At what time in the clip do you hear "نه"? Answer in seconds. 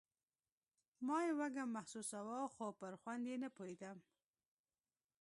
3.43-3.49